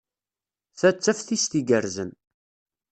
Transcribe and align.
Ta 0.79 0.89
d 0.95 0.97
taftist 1.03 1.51
igerrzen. 1.59 2.11